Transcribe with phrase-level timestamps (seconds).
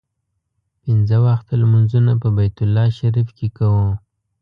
[0.83, 3.87] پنځه وخته لمونځونه په بیت الله شریف کې کوو.